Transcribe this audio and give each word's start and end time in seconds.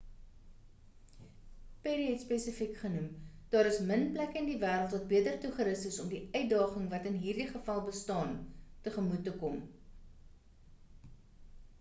perry 1.83 2.07
het 2.11 2.23
spesifiek 2.23 2.73
genoem 2.83 3.11
daar 3.55 3.69
is 3.73 3.77
min 3.91 4.05
plekke 4.15 4.41
in 4.41 4.49
die 4.51 4.55
wêreld 4.63 4.95
wat 4.97 5.05
beter 5.13 5.37
toegerus 5.45 5.85
is 5.91 6.01
om 6.05 6.09
die 6.15 6.23
uitdaging 6.41 6.89
wat 6.95 7.07
in 7.11 7.21
hierdie 7.27 7.47
geval 7.53 7.85
bestaan 7.91 8.33
tegemoet 8.89 9.25
te 9.29 9.37
kom 9.45 9.63